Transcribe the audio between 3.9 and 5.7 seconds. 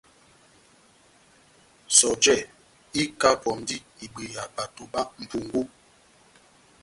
ibweya bato bá mʼpungu.